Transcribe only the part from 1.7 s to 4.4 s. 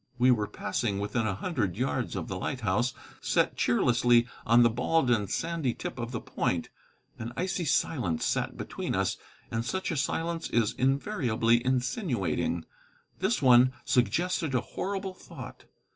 yards of the lighthouse, set cheerlessly